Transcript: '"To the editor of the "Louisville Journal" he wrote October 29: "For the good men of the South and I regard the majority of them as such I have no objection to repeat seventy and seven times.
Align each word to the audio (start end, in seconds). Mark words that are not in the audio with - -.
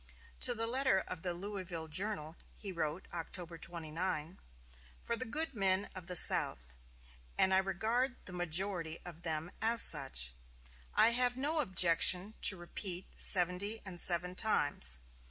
'"To 0.47 0.55
the 0.55 0.67
editor 0.67 1.01
of 1.01 1.21
the 1.21 1.35
"Louisville 1.35 1.87
Journal" 1.87 2.35
he 2.55 2.71
wrote 2.71 3.07
October 3.13 3.59
29: 3.59 4.39
"For 4.99 5.15
the 5.15 5.25
good 5.25 5.53
men 5.53 5.91
of 5.93 6.07
the 6.07 6.15
South 6.15 6.73
and 7.37 7.53
I 7.53 7.59
regard 7.59 8.15
the 8.25 8.33
majority 8.33 8.97
of 9.05 9.21
them 9.21 9.51
as 9.61 9.83
such 9.83 10.33
I 10.95 11.09
have 11.11 11.37
no 11.37 11.59
objection 11.59 12.33
to 12.41 12.57
repeat 12.57 13.09
seventy 13.15 13.79
and 13.85 14.01
seven 14.01 14.33
times. 14.33 14.97